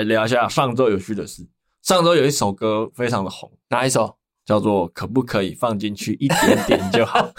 [0.00, 1.46] 来聊一下上周有趣的事。
[1.82, 4.16] 上周有一首歌非常的红，哪一首？
[4.46, 7.20] 叫做可不可以放进去一点点就好？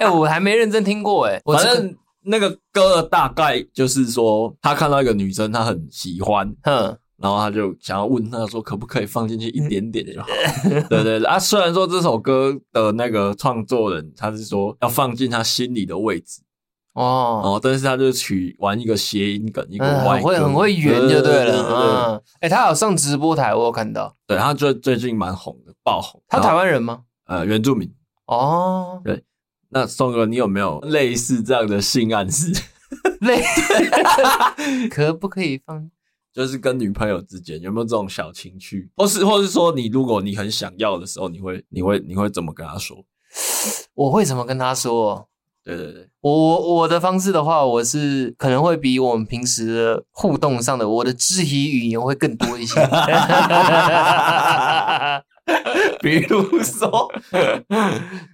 [0.00, 1.40] 哎、欸，我还没认真听过哎。
[1.44, 1.94] 反正
[2.24, 10.26] 那个歌的大概就是说，他看到一个女生，他很喜欢，哼，然后他就想要问她说，可不可以放进去一点点就好？
[10.88, 16.40] 对对对啊，虽然说这首歌的那个创作人他是说要放进他心里的位置。
[16.94, 22.14] 哦，哦，但是他就取玩一个谐音梗，一个歪梗，嗯、会很会圆就对了。
[22.14, 24.14] 嗯，哎、欸，他有上直播台，我有看到。
[24.26, 26.22] 对，他最最近蛮红的，爆红。
[26.28, 27.02] 他台湾人吗？
[27.26, 27.90] 呃，原住民。
[28.26, 29.24] 哦，对。
[29.70, 32.52] 那宋哥，你有没有类似这样的性暗示？
[33.20, 33.42] 类
[34.90, 35.90] 可不可以放？
[36.30, 43.02] 就是跟女朋友之间有没有这种小情趣，或是或是说，你如果你很想要的时候，你会你会你会怎么跟他说？
[43.94, 45.26] 我会怎么跟他说？
[45.64, 52.80] 对对对，我我的方式的话，我是可能会比我们平时的互动上的我的肢体语言会更多一些。
[56.00, 57.12] 比如说，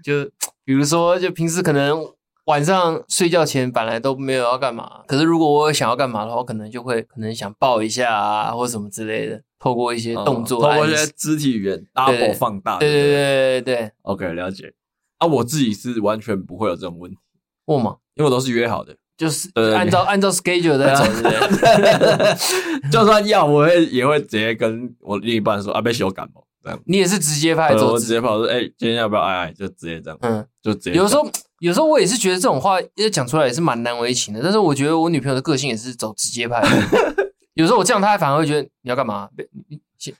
[0.02, 0.24] 就
[0.64, 2.02] 比如说，就平时可能
[2.46, 12.78] 晚上睡觉前本来都没有要干嘛，可是如果我想要干嘛的话，我可能就会可能想抱一下啊，或什么之类的，透过一些动作，透过一些肢体语言 double 放大。
[12.78, 14.72] 对对对对对对，OK，了解。
[15.18, 17.18] 啊，我自己是完全不会有这种问题，
[17.66, 17.96] 我吗？
[18.14, 22.90] 因为我都是约好的，就是 按照按照 schedule 在走，对 不对？
[22.90, 26.80] 就算要，我会也会直接跟我另一半说啊，被我感冒，这样。
[26.86, 29.52] 你也是直接派走，我直接跑说，哎，今天要不要爱爱？
[29.52, 30.92] 就直接这样，嗯，就直接。
[30.94, 31.28] 有时候，
[31.60, 37.28] 有时候我也是觉得这种话一讲出来也是蛮难为情的，但是我觉得我女朋友的个性也是走直接派的。
[37.54, 39.28] 有时候我这样，她反而会觉得你要干嘛？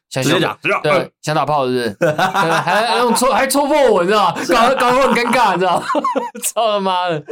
[0.08, 1.94] 想直接讲，对，想打炮是不是？
[2.00, 4.42] 对，还用戳，还戳破我，你知道吗？
[4.48, 5.86] 搞搞得我很尴尬，你知道吗？
[6.42, 7.24] 操他妈的！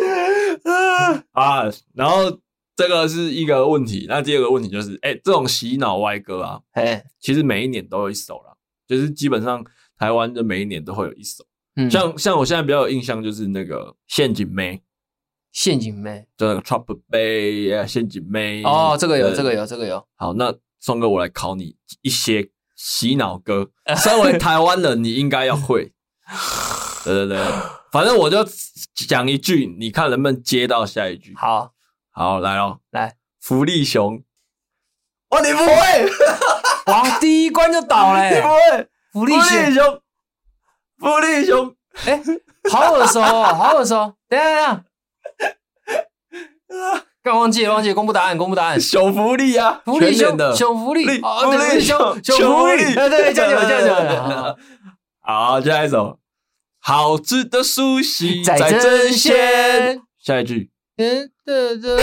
[1.33, 2.39] 啊，然后
[2.77, 8.55] 这个是一个问题，那第二个问题就是，哎，这种洗脑歪歌啊，哎，其实每一年都有一首啦，
[8.87, 9.65] 就是基本上
[9.99, 11.45] 台湾的每一年都会有一首。
[11.75, 14.81] 嗯，像像我现在比较有印象就是那个陷阱妹，
[15.51, 18.63] 陷阱妹，就那个 Trap Bay 陷阱妹。
[18.63, 20.07] 哦，这个有，这个有，这个有。
[20.15, 20.55] 好，那。
[20.87, 23.73] 宋哥，我来考你一些洗脑歌。
[23.99, 25.93] 身为台湾人，你应该要会。
[27.03, 27.45] 对对对，
[27.91, 28.47] 反正我就
[28.95, 31.35] 讲一句，你看能不能接到下一句。
[31.35, 31.73] 好，
[32.13, 34.23] 好，来哦，来，福利熊。
[35.31, 36.09] 哇，你不会？
[36.87, 38.31] 哇，第一关就倒了。
[38.31, 38.89] 你不会？
[39.13, 39.35] 福利
[39.75, 40.01] 熊，
[41.01, 41.75] 福利熊。
[42.05, 42.23] 哎，
[42.71, 44.15] 好耳熟哦，好耳熟。
[44.29, 44.85] 等下，
[46.69, 47.07] 等下。
[47.27, 48.81] 刚忘记了，忘记了，公布答案，公布答案。
[48.81, 50.55] 小福利啊，福利熊的。
[50.55, 51.81] 小福利，福利。
[51.81, 54.57] 熊熊福利，对对，这样就这样就
[55.23, 56.21] 好，下一首，
[56.79, 60.01] 好吃的苏西在针线。
[60.23, 62.03] 下一句，嗯，的的的。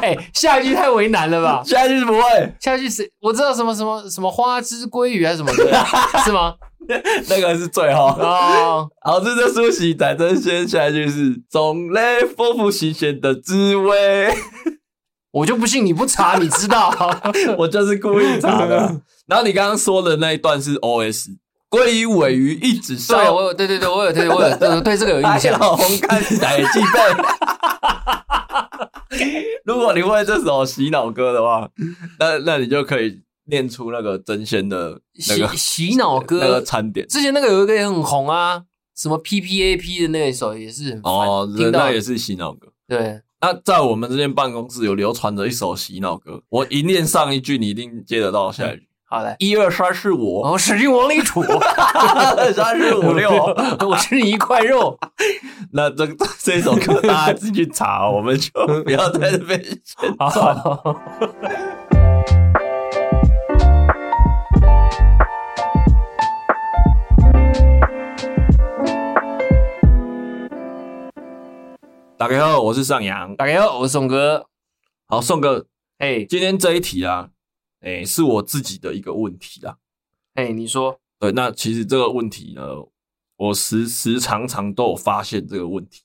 [0.00, 1.62] 哎，下一句太为难了吧？
[1.66, 2.20] 下一句是不会，
[2.60, 5.84] 下一句是我知道什么什么什么花枝鲑鱼还是什么的，
[6.24, 6.54] 是吗？
[7.28, 10.66] 那个是最后哦， 好吃的苏西在争鲜。
[10.66, 14.34] 下一句是种类丰富新鲜的滋味。
[15.30, 16.90] 我就不信你不查，你知道？
[17.58, 19.02] 我就是故意查的。
[19.26, 21.26] 然后你刚刚说的那一段是 OS，
[21.70, 23.16] 鲑鱼尾鱼一直烧。
[23.16, 25.58] 对，我有，对对对，我有，对我有，对对这个有印象。
[25.58, 26.98] 红干仔鸡背。
[29.64, 31.68] 如果你会这首洗脑歌的话，
[32.18, 33.20] 那那你就可以。
[33.50, 37.08] 念出那个真鲜的那个洗脑歌，那个餐点。
[37.08, 38.62] 之前那个有一个也很红啊，
[38.94, 42.68] 什么 P P A P 的那一首也是很哦，那也是洗脑歌。
[42.86, 48.87] 对，那在我们这间办公室有流传着一首洗脑歌，我一念上一句，你一定接得到下一句。
[49.10, 51.42] 好嘞，一二三四五，我使劲往里杵，
[52.52, 53.30] 三四五六，
[53.88, 54.98] 我吃你一块肉。
[55.72, 56.06] 那这
[56.38, 58.50] 这首歌大家自己去查，我们就
[58.84, 60.54] 不要在这边宣传。
[72.18, 73.34] 大家好，我是尚阳。
[73.36, 74.44] 大家好，我是宋哥。
[75.06, 75.64] 好，宋哥，
[75.96, 77.30] 哎今天这一题啊，
[77.80, 79.76] 哎，是我自己的一个问题啦。
[80.34, 82.62] 哎你说，对，那其实这个问题呢，
[83.36, 86.02] 我时时常常都有发现这个问题，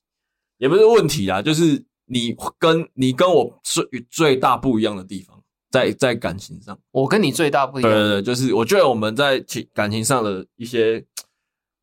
[0.58, 11.04] 也不是问题啦，就是你跟你跟我最最大不一样的地方，在在感情上，我跟你最大不一样，对对对，就是我觉得我们在情感情上的一些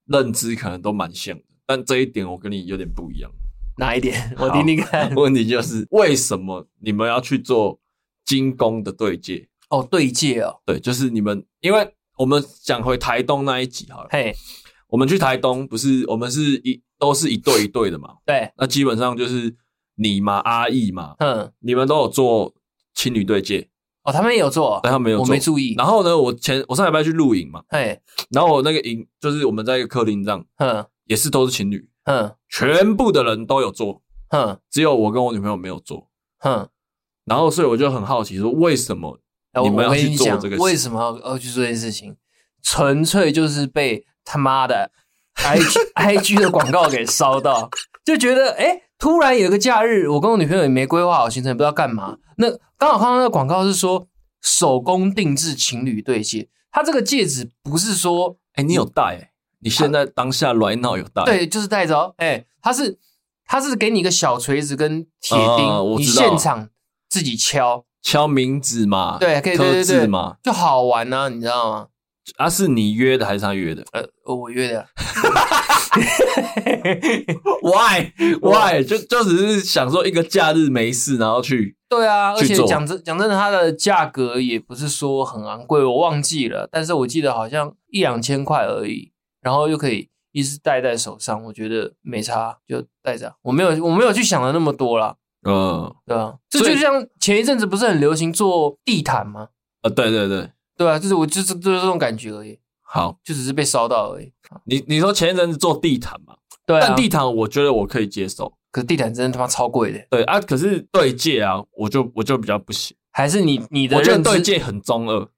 [0.06, 3.30] 认知可能都蛮像的，但这一点我跟你有点不一样。
[3.76, 4.34] 哪一点？
[4.38, 5.12] 我听听看。
[5.16, 7.80] 问题就是为什么你们要去做
[8.24, 9.48] 精工的对戒？
[9.70, 14.08] 哦，对戒哦，对，就是你们，因为我们讲回台东那一集好了。
[14.10, 14.34] 嘿，
[14.88, 18.16] 我们去台东不是我们是一都是一对一对的嘛？
[18.26, 19.56] 对，那基本上就是
[19.94, 22.52] 你嘛，阿义嘛，嗯，你们都有做
[22.94, 23.70] 情侣对戒。
[24.02, 25.74] 哦，他们也有做，但他们有做，我没注意。
[25.78, 28.00] 然后呢，我前我上礼拜去露营嘛，嘿，
[28.30, 36.08] 然后我那个营就是我们在一个客厅这样，嗯，也是都是情侣，嗯，全部的人都有做，嗯，只有我跟我女朋友没有做，
[36.42, 36.68] 嗯。
[37.26, 39.20] 然后所以我就很好奇，说为什么
[39.62, 40.62] 你们要去做这个事？
[40.62, 42.16] 为什么要要去做这件事情？
[42.62, 44.90] 纯粹就是被他妈的
[45.44, 47.70] I G I G 的广告给烧到，
[48.04, 52.18] 就觉得哎，突然有个假日，我跟我女朋友也没规划好行程，不知道干嘛。
[52.36, 54.06] 那刚好看到那个广告是说
[54.42, 59.30] 手工定制情侣对戒，它这个戒指不是说哎，你有戴、欸？
[59.60, 61.24] 你现在当下 right now 有戴？
[61.24, 62.14] 对，就是戴着哦。
[62.16, 62.98] 哎，它是
[63.44, 66.68] 它是给你一个小锤子跟铁钉，你现场
[67.08, 69.18] 自己敲敲名字嘛？
[69.18, 71.86] 对，可以对对对嘛，就好玩呢、啊，你知道吗？
[72.36, 73.84] 啊，是你约的还是他约的？
[73.92, 74.86] 呃，我约的。
[77.62, 89.10] Why Why 就就只是想说一个假日没事，然后去对啊，而且讲真讲真的，它的价格也不是说很昂贵，我忘记了，但是我记得好像一两千块而已，
[89.42, 93.34] 然后又可以一直戴在手上，我觉得没差，就戴着。
[93.42, 95.16] 我没有我没有去想的那么多啦。
[95.42, 99.48] 嗯，对啊，这就像前一阵子不是很流行做地毯吗？
[99.82, 102.58] 呃，对对对，对啊，就是我就是就是这种感觉而已。
[102.82, 104.32] 好，就只是被烧到而已。
[104.64, 106.34] 你你说前一阵子做地毯嘛？
[106.66, 110.04] 对啊，但地毯我觉得我可以接受，可是地毯真的他妈超贵的。
[110.10, 112.96] 对啊，可是对戒啊，我就我就比较不行。
[113.12, 115.28] 还是你你的我觉得对戒很中二，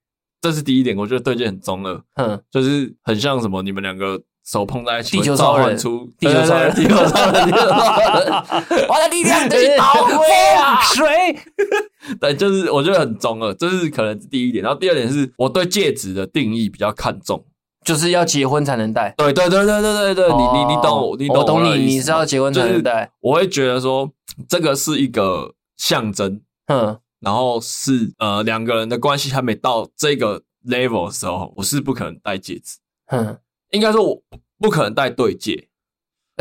[0.41, 0.97] 这是第一点。
[0.97, 8.27] 我觉得对戒很中二，嗯，就是很像什么，你们两个手碰在一起，地球超人出地球超人，地球超人，地球超人，
[8.89, 10.25] 我的力量可以导回
[10.55, 11.39] 啊，水。
[12.19, 14.61] 对，就是我觉得很中二，这是可能是第一点。
[14.63, 17.45] 然后第二点是我对戒指的定义比较看重，
[17.85, 19.13] 就是要结婚才能戴。
[19.17, 23.09] 对对对对对对对，你你你懂我，你懂我懂你，你是要结婚才能戴。
[23.21, 24.11] 我会觉得说
[24.49, 32.79] 这个是一个象征，嗯，然后是呃两个人的关系还没到这个 level 的时候，我是不可能戴戒指。
[33.07, 33.37] 嗯，
[33.73, 34.23] 应该说我
[34.57, 35.67] 不可能戴对戒。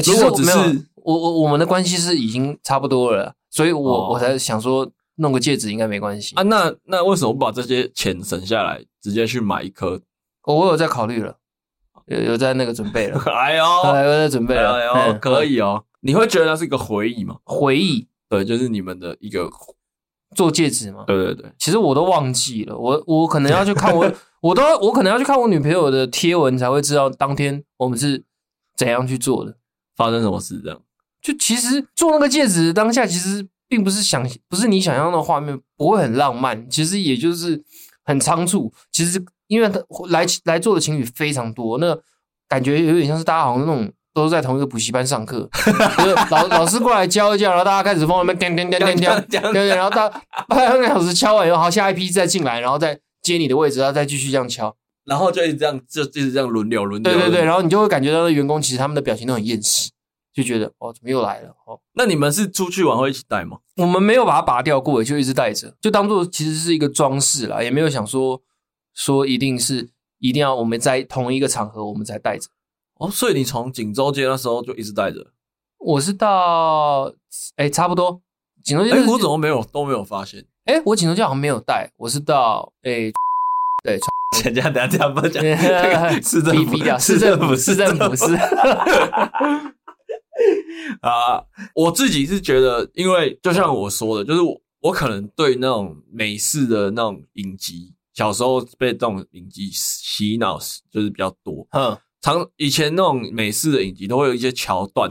[0.02, 4.90] 其实我只是我我我们的关系是已经差不多了，所以我我才想说。
[5.16, 6.42] 弄个戒指应该没关系啊？
[6.44, 10.00] 那那为什么不把这些钱省下来，直接去买一颗？
[10.44, 11.36] 我我有在考虑了，
[12.06, 13.20] 有有在那个准备了。
[13.30, 14.72] 哎呦，有在准备了。
[14.72, 15.84] 哎呦，可以哦。
[16.00, 17.36] 你会觉得那是一个回忆吗？
[17.44, 19.50] 回忆，对，就是你们的一个
[20.34, 21.04] 做戒指吗？
[21.06, 21.52] 对对对。
[21.58, 24.10] 其实我都忘记了，我我可能要去看我，
[24.42, 28.22] 我都我可能要去看我女朋友的贴文才会知道当天我们是
[28.76, 29.56] 怎样去做的，
[29.96, 30.78] 发生什么事这样。
[31.22, 33.48] 就其实做那个戒指当下，其实。
[33.68, 36.68] 并不是想，不是你想象的画面，不会很浪漫。
[36.68, 37.58] 其实也就是
[38.04, 38.70] 很仓促。
[38.90, 39.80] 其实因为他
[40.10, 41.98] 来来做的情侣非常多，那
[42.46, 45.48] 感觉有点像是大家好像那种都是在同一个补习班上课，
[45.96, 50.06] 就是老老师过来教一教，然后大家开始放那边叮叮叮叮叮，对对，然后大
[50.46, 57.12] 半个小时敲完以后，好，下一批再进来，然后再接你的位置，然后再继续这样敲，然后就一直这样，就一直这样轮流轮流。
[57.12, 59.90] 对对对，然后你就会感觉到员工其实他们的表情都很厌世。
[60.34, 61.50] 就觉得哦，怎么又来了？
[61.66, 63.58] 哦，那你们是出去玩会一起带吗？
[63.76, 68.40] 我们没有把它拔掉过，就一直带着，就当做其实是一个装饰啦，也没有想说
[68.94, 69.90] 说一定是
[70.20, 72.48] 一定要我们在同一个场合我们才带着。
[72.94, 75.32] 哦，所以你从锦州街那时候就一直带着？
[75.76, 77.12] 我是到
[77.56, 78.22] 哎、欸，差不多
[78.64, 80.46] 锦州街，哎，我怎么没有都没有发现？
[80.64, 83.12] 哎、欸，我锦州街好像没有带，我是到哎、欸，
[83.82, 83.98] 对，
[84.44, 85.42] 人家等下这样不讲，
[86.22, 88.34] 市政府，市政府，市政府是。
[91.02, 100.58] 啊，我自己是觉得，因为就像我说的，就是我我可能对那种美式的那种影集，小时候被这种影集洗脑，
[100.90, 101.66] 就是比较多。
[101.72, 105.10] 嗯，常以前那种美式的影集都会有一些桥段，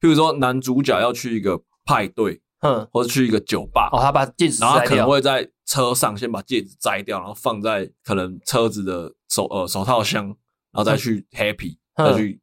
[0.00, 10.24] 譬如说男主角要去一个派对，嗯，或者去一个酒吧，哦，他把戒指，然后他可能会在车上先把戒指摘掉，然后放在可能车子的手呃手套箱，
[10.72, 12.40] 然后再去 happy，嗯，再去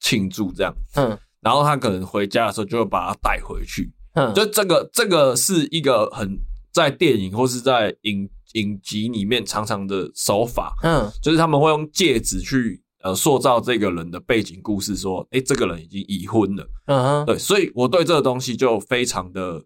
[0.00, 1.16] 庆祝这样，嗯。
[1.42, 6.38] 然后他可能回家的时候就会把它带回去，嗯，就这个这个是一个很
[6.70, 19.64] 在电影或是在影影集里面常常的手法，嗯，就是他们会用戒指去呃塑造这个人的背景故事，说，诶，这个人已经已婚了，嗯哼，对，所以我对这个东西就非常的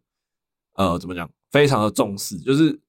[0.75, 2.81] 呃怎么讲，非常的重视，就是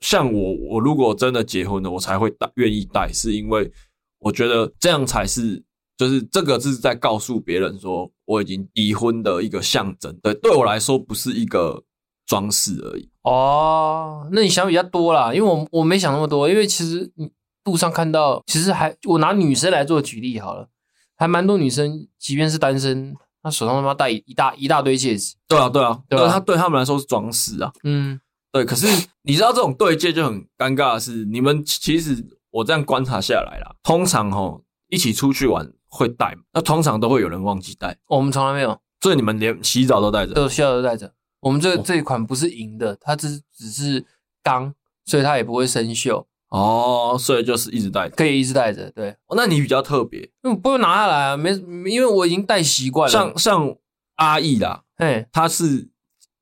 [0.00, 3.72] 像我我如果真的结婚了，我才会戴愿意戴，是因为
[4.18, 5.62] 我觉得这样才是。
[5.96, 11.80] 就是这个是在告诉别人说我已经已婚的一个象征，对，对我来说不是一个
[12.26, 13.08] 装饰而已。
[13.22, 17.30] 哦，那你想比较多啦，因为我我没想那么多，因为其实你
[17.64, 20.68] 路上看到，其实还我拿女生来做举例好了，
[21.16, 25.34] 还蛮多女生，即便是单身，她手上他妈戴一大一大堆戒指。
[25.48, 27.72] 对啊，对啊，对啊，她对他们来说是装饰啊。
[27.84, 28.20] 嗯，
[28.52, 28.86] 对，可是
[29.22, 37.96] 你知道这种对戒就很尴尬的是，你们其实我这样观察下来啦，通常哦一起出去玩会戴，那通常都会有人忘记戴。
[38.08, 41.12] 我们从来没有，所以你们连洗澡都带着，都洗澡都带着。
[41.40, 44.04] 我们这这一款不是银的，它只只是
[44.42, 46.24] 钢，所以它也不会生锈。
[46.54, 48.88] 哦，所以就是一直戴，可以一直戴着。
[48.92, 51.50] 对，哦，那你比较特别，因为不用拿下来啊，没，
[51.90, 53.12] 因为我已经戴习惯了。
[53.12, 53.74] 像像
[54.16, 55.88] 阿义啦，嘿，他是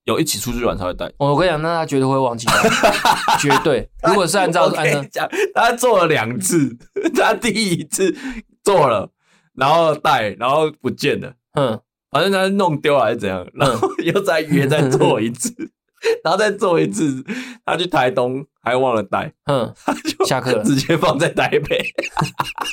[0.05, 1.11] 有一起出去玩才会戴。
[1.17, 2.47] 我跟你讲，那他绝对会忘记，
[3.41, 3.89] 绝对。
[4.07, 6.77] 如果是按照按照讲，他做了两次，
[7.17, 8.15] 他第一次
[8.63, 9.11] 做了，
[9.55, 15.55] 然后戴，然后不见了，嗯，反正他弄丢了还是怎样，然后又再约再做一次。
[16.25, 17.25] 然后再做一次，
[17.65, 21.85] 他去台东还忘了带，嗯，他就下课，直接放在台北。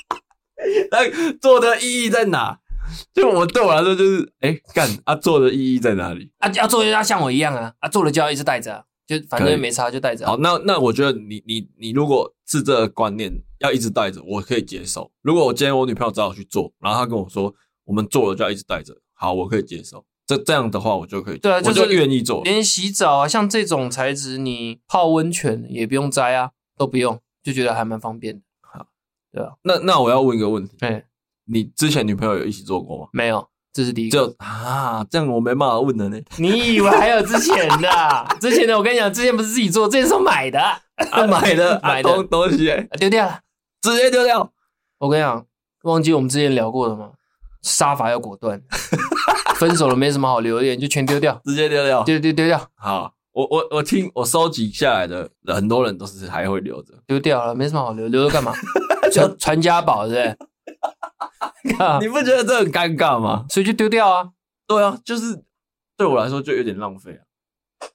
[0.92, 2.60] 那做的意义在哪？
[3.14, 6.32] 就我对我来说，就是哎，干啊，做的意义在哪里？
[6.40, 10.26] 啊，要做就要像我一样啊，啊，做了就要一直带着，就反正没差就带着。
[10.26, 15.12] 好，那那我觉得你你你如果是这个观念，要一直带着，我可以接受。
[15.22, 17.54] 如果我今天我女朋友找我去做，然后她跟我说，
[17.86, 20.04] 我们做了就要一直带着，好，我可以接受。
[20.30, 22.44] 这这样的话，我就可以，对啊，就是愿意做。
[22.44, 28.42] 连洗澡啊，像这种材质，你泡温泉也不用摘啊，都不用，就觉得还蛮方便的。
[28.62, 28.86] 好，
[29.32, 29.54] 对啊。
[29.64, 31.04] 那那我要问一个问题，哎，
[31.46, 33.08] 你之前女朋友有一起做过吗？
[33.12, 34.28] 没有，这是第一个。
[34.28, 36.22] 就啊，这样我没办法问了呢。
[36.38, 38.38] 你以为还有之前的？
[38.40, 43.40] 之前的我跟你讲，之前不是自己做，之前是买的，啊，买的买的东东西丢掉了，
[43.82, 44.54] 直接丢掉。
[45.00, 45.44] 我跟你讲，
[45.86, 47.14] 忘记我们之前聊过了吗？
[47.64, 48.62] 杀伐要果断。
[49.60, 52.72] 分手了没什么好留恋，就全丢掉，直接丢掉，丢丢丢掉。
[52.76, 58.54] 好，我我我听我收集下来的很多人都是还会留着，丢掉了没什么好留，留着干嘛？
[59.12, 61.76] 传传家宝是不是？
[62.00, 63.46] 你不觉得这很尴尬吗？
[63.50, 64.30] 所以就丢掉啊。
[64.66, 65.44] 对啊，就是
[65.98, 67.22] 对我来说就有点浪费啊。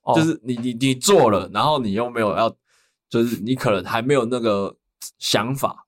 [0.03, 2.55] 哦、就是你你你做了，然后你又没有要，
[3.09, 4.77] 就是你可能还没有那个
[5.19, 5.87] 想法，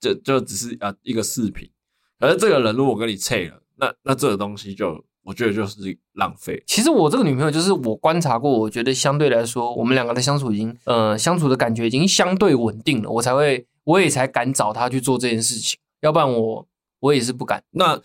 [0.00, 1.70] 就就只是啊一个饰品。
[2.18, 3.60] 可是这个人如果跟你拆了。
[3.78, 6.62] 那那这个东西就我觉得就是浪费。
[6.66, 16.66] 其实我这个女朋友就是我观察过，我觉得相对来说，我们两个的相处已经呃相处的感觉已经相对稳定了，我才会我也才敢找她去做这件事情，要不然我
[17.00, 17.62] 我也是不敢。
[17.70, 18.00] 那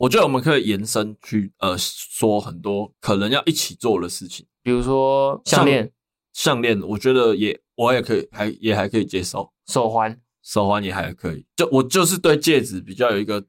[0.00, 5.90] 我觉得我们可以延伸去呃说很多可能要一起做的事情，比如说项链，
[6.32, 10.20] 项链我觉得也我也可以还也还可以接受，手环。
[10.42, 13.44] 手环也还可以，就我就是对戒指比较有一个，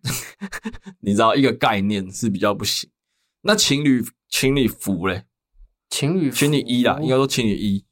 [1.02, 2.90] 你知道一个概念是比较不行。
[3.44, 5.24] 那情侣情侣服嘞？
[5.90, 7.84] 情侣情侣衣啦，应该说情侣衣，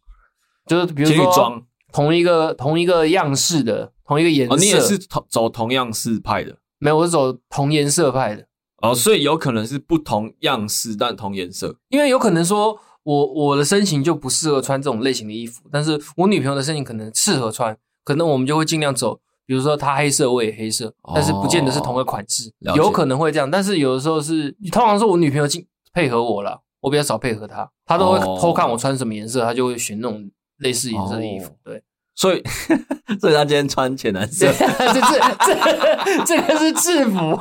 [0.68, 4.54] 就是比如说情侣装，同一个同一个样式的，同一个颜色。
[4.54, 6.58] 哦，你也是同走同样式派的？
[6.78, 8.48] 没有，我是走同颜色派的。
[8.78, 17.78] 哦，所以有可能是不同样式但同颜色，因为有可能说我我的身形就不适合穿这种类型的衣服，但是我女朋友的身形可能适合穿。
[18.10, 23.52] 可能我们就会尽量走，比如说他黑色，我也黑色，但是不见得是同个款式，哦、有可能会这样。
[23.52, 25.64] 但是有的时候是，通常是我女朋友进
[25.94, 31.56] 配合我了，我比较少配合她，她都会偷看我穿什么颜色，她就会选那种类似颜色的衣服。
[31.64, 31.84] 对，
[32.16, 32.42] 所以
[33.22, 37.40] 所以她今天穿浅蓝色，这这这这个是制服。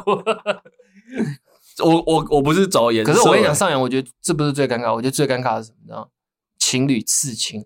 [1.82, 5.78] 我我我不是找颜色，可是我跟你讲，上扬，我觉得这不是最尴尬，我觉得最尴尬的是什么？
[5.80, 6.10] 你知道
[6.58, 7.64] 情侣刺青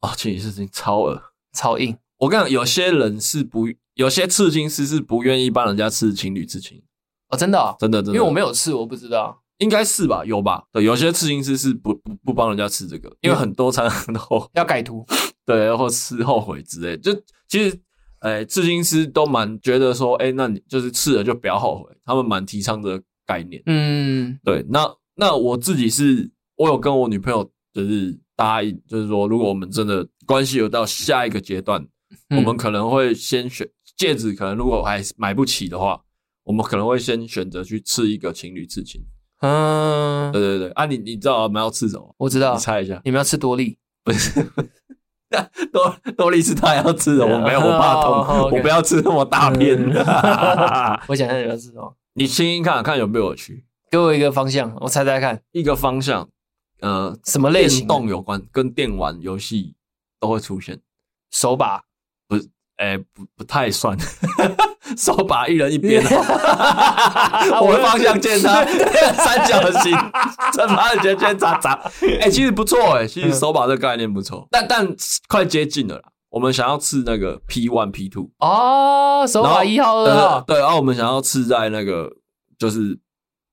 [0.00, 1.20] 哦，情侣刺青超恶
[1.52, 1.98] 超硬。
[2.22, 6.80] 我跟你讲，有些人是不，有些刺青师是不愿意帮人家刺情侣刺青
[7.28, 10.24] 哦，真的、哦，真的，真的，因为我没有刺，我不知道，应该是吧？
[10.24, 10.62] 有吧？
[10.72, 14.20] 对，有些刺青师是不不不帮人家刺这个，因为很多常常都
[14.54, 15.04] 要改图，
[15.44, 16.96] 对，或吃后悔之类。
[16.96, 17.12] 就
[17.48, 17.76] 其实，
[18.20, 23.60] 哎、欸，刺青师都蛮觉得说，哎、欸，那你就是刺了就不要后悔，他们蛮提倡这个概念。
[23.66, 24.64] 嗯，对。
[24.68, 31.84] 那那我自己是，我有跟我女朋友就是答应，就是说，如果我们真的关系有到下一个阶段。
[32.36, 36.00] 我们可能会先选戒指，可能如果还买不起的话，
[36.44, 39.02] 我们可能会先选择去吃一个情侣刺青。
[39.40, 42.14] 嗯，对对对，啊你，你你知道我们要吃什么？
[42.18, 43.76] 我知道，你猜一下，你们要吃多利？
[44.04, 44.42] 不是，
[45.72, 49.76] 多多利是他要吃的，我没有，我怕痛，我不要吃那么大片。
[51.08, 51.96] 我想想你要吃什么？
[52.14, 53.64] 你听听看看有没有有趣？
[53.90, 56.28] 给我一个方向，我猜猜看，一个方向，
[56.80, 57.80] 呃，什么类型？
[57.80, 59.74] 电动有关，跟电玩游戏
[60.20, 60.80] 都会出现，
[61.30, 61.84] 手把。
[62.82, 63.96] 哎、欸，不不太算，
[64.98, 66.02] 手把一人一边，
[67.62, 68.64] 我的方向键它
[69.14, 69.96] 三角形，
[70.52, 71.80] 正方形圈叉叉，
[72.20, 74.84] 哎，其实不错，哎，其实手把这个概念不错，但但
[75.28, 76.02] 快接近了啦。
[76.28, 82.10] 我们想要刺那个 P one P two 哦，手把一号二号，对，然后我们想要刺在那个
[82.58, 82.98] 就是，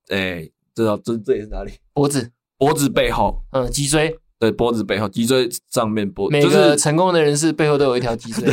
[0.08, 0.44] 哎，
[0.74, 1.70] 这道这这也是哪里？
[1.92, 4.18] 脖子，脖子背后，嗯，脊椎。
[4.40, 8.50] 对，脖子背后，脊椎上面脖，每个成功的人士背后都有一条脊椎，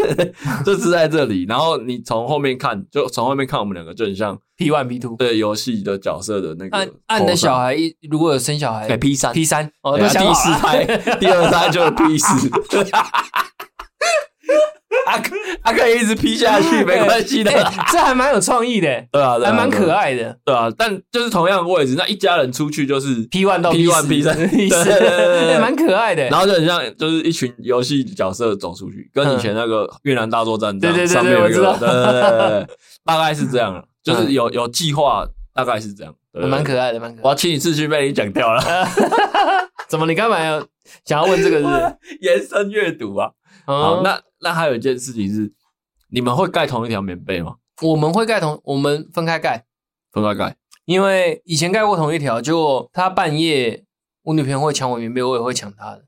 [0.64, 1.44] 就是在这里。
[1.46, 6.74] 然后你从后面看，就从后面看我们两个就很像 P one P two 对游戏的角色的那个。
[6.74, 10.84] 按按的小孩一如果有生小孩，对 P 三 P 三哦，第四胎，
[11.20, 12.48] 第二胎就是 P 四。
[15.04, 15.22] 他
[15.62, 17.50] 他可以一直 P 下去，没关系的，
[17.92, 20.68] 这还蛮有创意的，对啊，还蛮可爱的，对啊。
[20.76, 26.24] 但就是同样的位置，那一家人出去就是 P one 到 P one P 三， 对蛮可爱的。
[26.28, 32.66] 然后就很像，就是一群游戏角色走出去，跟以前那个越南大作战，对对对，上面有一个，对对对，
[33.04, 37.22] 大概是这样，就是有有计划，大概是这样，蛮可爱的，蛮可爱。
[37.22, 38.62] 我要清理秩序被你讲掉了，
[39.88, 40.06] 怎么？
[40.06, 40.60] 你干嘛要
[41.04, 41.66] 想要问这个是
[42.20, 43.30] 延伸阅读啊？
[43.66, 45.52] 好，那那还有一件事情是。
[46.08, 47.56] 你们会盖同一条棉被吗？
[47.82, 49.66] 我们会盖同，我们分开盖，
[50.12, 50.56] 分开盖。
[50.84, 53.84] 因为以前盖过同一条，结果他半夜，
[54.22, 56.04] 我女朋友会抢我棉被，我也会抢她的，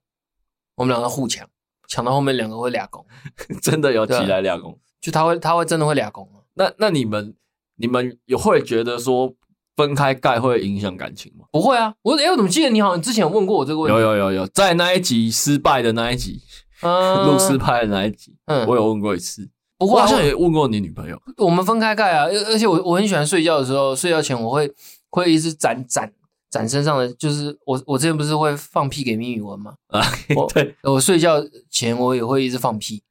[0.76, 1.48] 我们两个互抢，
[1.88, 3.04] 抢到后面两个会俩攻，
[3.60, 6.26] 真的有起来俩攻，就他会他会真的会俩攻。
[6.54, 7.34] 那那你们
[7.74, 9.34] 你们也会觉得说
[9.76, 11.46] 分开盖会影响感情吗？
[11.50, 13.98] 不会啊，我哎、欸，我怎么记得你好像之前有问过我这个问题？
[13.98, 16.40] 有有有有，在那一集失败的那一集，
[16.82, 19.48] 嗯，录失败的那一集，嗯，我有问过一次。
[19.78, 21.20] 不过、好像也问过你女朋友。
[21.36, 24.68] 我们分开盖啊，而且我我很喜欢睡觉的时候，睡觉前我会
[25.10, 26.12] 会一直攒攒
[26.50, 29.74] 攒身上的，就是我我之前不是会放屁给咪咪闻吗？
[29.88, 30.02] 啊，
[30.52, 33.02] 对，我睡觉前我也会一直放屁，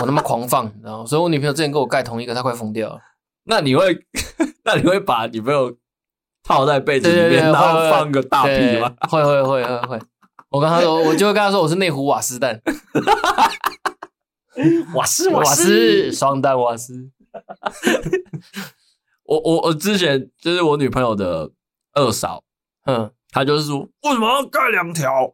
[0.00, 2.98] 我他妈狂放，然后所以我女朋友之前跟我盖同一个，她快疯掉了。
[3.44, 3.94] 那你会
[4.64, 5.76] 那你会把女朋友
[6.42, 8.94] 套在被子里面，对对对，然后放个大屁吗？
[9.10, 10.00] 会会会会会，
[10.52, 12.60] 我跟他说，我就会跟他说我是内湖瓦斯蛋。
[14.94, 17.10] 瓦斯瓦斯双蛋瓦斯，
[19.24, 21.50] 我我我之前就是我女朋友的
[21.94, 22.44] 二嫂，
[22.84, 25.32] 嗯，她就是说，为什么要盖两条？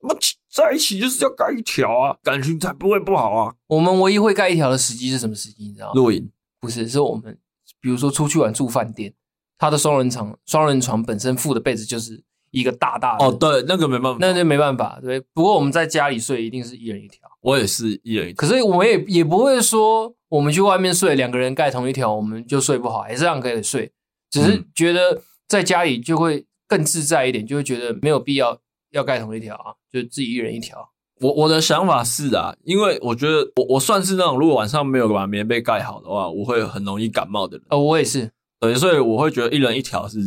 [0.00, 0.16] 我们
[0.52, 3.54] 在一起就是要盖一条啊，感情才不会不好啊。
[3.68, 5.68] 我们唯一会盖一条的时机是什么时机？
[5.68, 5.92] 你知道吗？
[5.94, 6.28] 露营
[6.60, 7.38] 不是，是我们
[7.80, 9.14] 比如说出去玩住饭店，
[9.56, 15.20] 他的双人床双人床本身附的被子就是一个大大的哦，对，那个没办法，那就没办法，对。
[15.32, 17.28] 不过我们在家里睡一定是一人一条。
[17.40, 23.92] 我也是一人一条，可是我也也不会说我们去外面睡，两个人盖同一条，我们就睡不好，还是这样可以睡。
[24.30, 28.58] 只是觉得在家里就会更自在一点，就会觉得没有必要
[28.90, 30.90] 要盖同一条啊，就自己一人一条。
[31.20, 37.66] 我我的想法是啊，因为我觉得我我算是那种如果晚上没有把棉被盖好的话，我会很容易感冒的人。
[37.70, 38.30] 哦，我也是，
[38.60, 40.18] 对，所以我会觉得一人一条是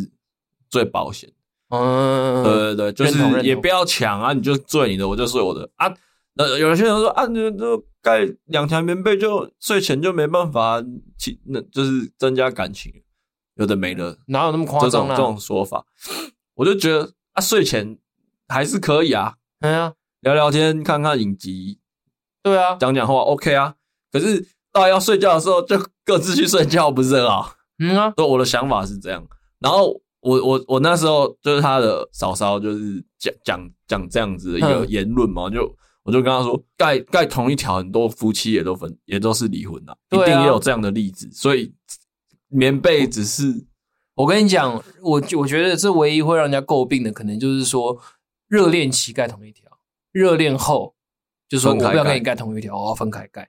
[0.70, 1.30] 最保险。
[1.70, 5.92] 嗯，对对对，就是也不要抢啊，你就睡你的，我就睡我的啊。
[6.38, 10.82] 呃，有些人说啊，你就盖两条棉被，就睡前就没办法，
[11.18, 12.92] 起那就是增加感情，
[13.56, 15.16] 有的没的，哪有那么夸张啊？
[15.16, 15.86] 这种说法，
[16.56, 17.98] 我就觉得啊，睡前
[18.48, 21.80] 还是可以啊，对啊，聊聊天，看看影集，
[22.42, 23.76] 对啊，讲讲话，OK 啊。
[24.12, 27.54] 可是到要睡觉的时候，就各自去睡觉，不是很好？
[27.80, 29.28] 嗯啊，所以我的想法是这样。
[29.60, 35.76] 然后我我我那时候就是他的嫂嫂，就是讲讲讲这样子的一个言论嘛，就。
[36.04, 41.30] 我就跟他说，盖盖同一条，很多夫妻也都分，也都是离婚的，一定也有这样的例子。
[41.32, 41.72] 所以
[42.48, 43.68] 棉被只是，
[44.16, 47.96] 我跟你讲，我我觉得这唯一会让人家诟病的，可能就是说
[48.48, 49.70] 热恋期盖同一条，
[50.12, 50.96] 热恋后
[51.48, 53.48] 就说我不要跟你盖同一条，我要分开盖，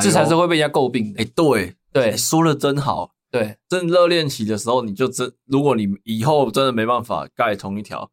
[0.00, 1.20] 这才是会被人家诟病的。
[1.20, 3.15] 哎，对对，说的真好。
[3.38, 8.10] 对，正热恋期的时候，你就真，如果你以后真的没办法盖同一条，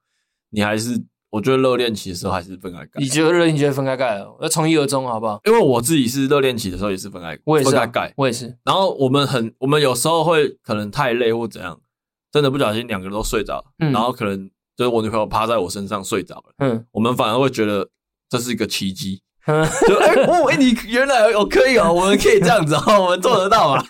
[0.49, 1.05] 你还是。
[1.33, 3.01] 我觉得热恋期的时候还是分开盖。
[3.01, 4.37] 你觉得热恋期分开盖了？
[4.39, 5.41] 要从一而终，好不好？
[5.45, 8.55] 因为我自己是热恋期的时候也是分开，我也是分开盖，我也是。
[8.63, 11.81] 然后我们很，我们有时候会可能太累或怎样，
[12.31, 17.89] 真的不小心两个人都睡着，嗯，然后可能就是我女朋友趴在我身上睡着了，嗯，我们反而会觉得
[18.29, 19.32] 这是一个奇迹，嗯，
[19.87, 23.83] 就哎哦哎，你原来我可以哦，我们可以这样子哦，我们做得到 嘛？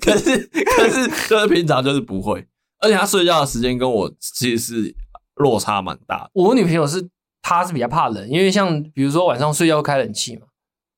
[0.00, 0.38] 可是
[0.76, 2.46] 可是就是平常就是不会，
[2.80, 4.94] 而且他睡觉的时间跟我其实是。
[5.40, 6.28] 落差蛮大。
[6.32, 7.08] 我女朋友是，
[7.42, 10.48] 她是比较怕冷，因为像比如说晚上睡觉会开冷气嘛，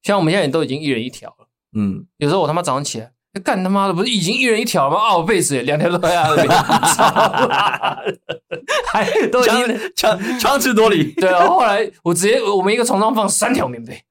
[0.02, 1.46] 像我们现在也都已经一人一条了。
[1.76, 3.12] 嗯，有时候我他妈早上起来，
[3.44, 5.00] 干他妈的不是已经一人一条了吗？
[5.00, 6.48] 啊，我被子两条都在那边，
[8.92, 11.12] 还都已经强强词夺理。
[11.20, 14.02] 对啊，后来我直接我们一个床上放三条棉被，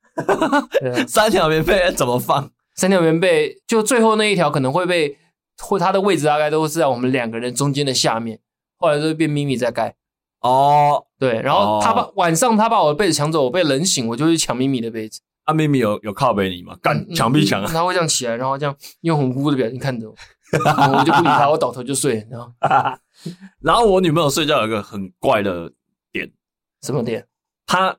[1.06, 2.50] 三条棉被怎么放？
[2.76, 5.18] 三条棉被就最后那一条可能会被
[5.58, 8.40] 或它的位置大概都是在我们两个人中间的下面，
[8.78, 9.96] 后来就变咪咪在盖。
[10.40, 12.14] 哦，oh, 对，然后他把、oh.
[12.16, 15.20] 晚上他把我的被子抢走，我被冷醒，我就去抢咪咪的被子。
[15.50, 16.78] 啊，咪咪有有靠背你吗？
[16.82, 17.72] 干墙壁墙啊！
[17.72, 20.16] 他会这样起来，然后这样用很无辜的表情看着我，
[20.64, 22.28] 然后我就不理他， 我倒头就睡。
[22.30, 22.52] 然后，
[23.62, 25.72] 然后我女朋友睡觉有一个很怪的
[26.12, 26.32] 点，
[26.84, 27.26] 什么点？
[27.66, 27.96] 她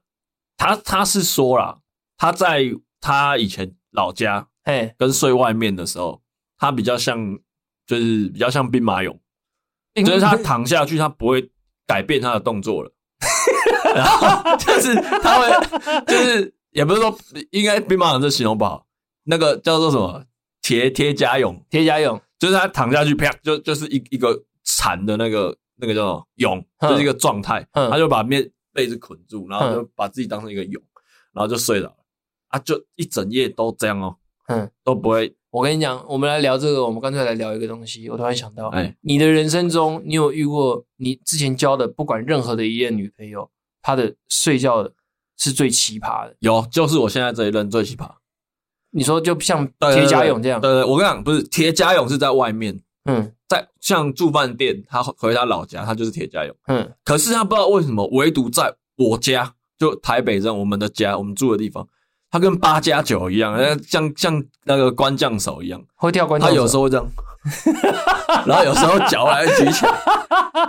[0.56, 1.78] 她她是说啦，
[2.16, 2.62] 她在
[3.00, 6.22] 她以前老家，哎，跟睡外面的时候，
[6.56, 7.38] 她比较像，
[7.86, 9.18] 就是比较像兵马俑，
[9.96, 11.50] 就是她躺下去，她不会
[11.86, 12.92] 改变她的动作了，
[13.94, 17.16] 然后就是他会，就是也不是说
[17.50, 18.86] 应该兵马俑这形容不好，
[19.24, 20.24] 那个叫做什么？
[20.62, 28.50] 铁铁甲俑，铁甲俑，就是他躺下去，啪，就就是一一个缠的那个那个叫做俑，就是一个状态，他就把面。
[28.72, 30.80] 被子捆住，然后就把自己当成一个蛹，
[31.32, 31.92] 然后就睡了。
[32.50, 32.58] 啊！
[32.60, 35.36] 就一整夜都这样哦，嗯，都不会。
[35.50, 38.08] 我跟你讲，我们来聊这个，我们干脆来聊一个东西。
[38.08, 43.50] 我突然想到，哎，你的人生中，你有遇过你之前交的不管任何的一任女朋友，
[43.82, 44.88] 她的睡觉
[45.40, 46.36] 是最奇葩的？
[46.38, 48.08] 有，就是我现在这一任最奇葩。
[48.92, 50.60] 你说就像铁甲勇这样？
[50.60, 53.32] 对对，我跟你讲，不是铁甲勇是在外面，嗯。
[53.48, 56.54] 在像住饭店，他回他老家，他就是铁甲勇。
[56.68, 61.84] 嗯，可是他不知道为什么，唯独在我家，就台北这样，我们的家，我们住的地方，
[62.30, 66.54] 他跟八加九一样，像像那个官将手一样，会跳官将手。
[66.54, 67.10] 他有时候会这样，
[68.46, 69.92] 然后有时候脚还会举起来，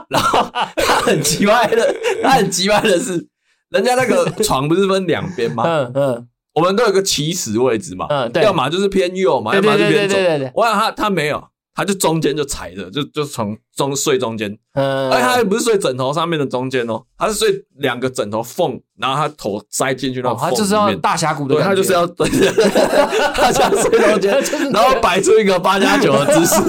[0.09, 3.27] 然后他很奇怪的，他很奇怪的是，
[3.71, 5.63] 人家那个床不是分两边吗？
[5.67, 10.17] 嗯嗯，我们都有个起始位置嘛，嗯，对，要么就是偏右嘛，要么就偏左。
[10.17, 11.43] 对对对，我想他他没有。
[11.73, 22.05] 他就中间就踩着，就就从中睡中间，嗯，而且他也不是睡枕头上面的中间哦，他是睡两个枕头缝，然后他头塞进去那种他就是要大峡谷的，对，他就是要，
[23.33, 24.37] 他想睡中间，
[24.73, 26.61] 然后摆出一个八加九的姿势，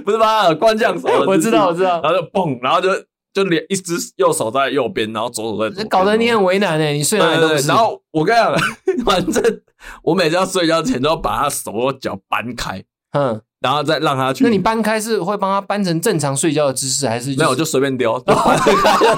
[0.00, 2.88] 不是八官将手，我知道我知道，然后就蹦，然后就
[3.36, 7.68] 就连一只右手在右边，然后左手在左边，搞得你很为难诶，你睡哪里都是。
[7.68, 8.56] 然后我跟你讲，
[9.04, 9.60] 反正
[10.02, 13.42] 我每次要睡觉前都要把他手和脚搬开，嗯。
[13.60, 14.42] 然后再让他去。
[14.42, 18.18] 那你搬开是会帮他搬成正常睡觉的姿势，还是、 就是、没有就随便丢？
[18.20, 18.34] 就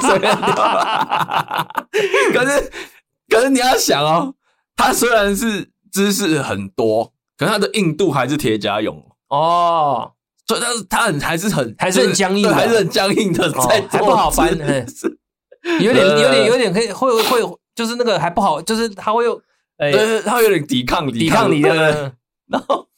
[0.01, 0.53] 随便丢。
[2.33, 2.73] 可是，
[3.29, 4.35] 可是你要想哦，
[4.77, 10.11] 他虽然是姿势很多，可是他的硬度还是铁甲蛹哦。
[10.49, 14.51] 所以，但是他很还是很还是很僵硬，还是很僵硬的，在、哦、还不好翻。
[14.51, 17.41] 有点有点有点可以会会
[17.75, 19.41] 就是那个还不好，就是他会有，
[19.77, 21.71] 对，他会有点抵抗抵抗你对，
[22.49, 22.89] 然后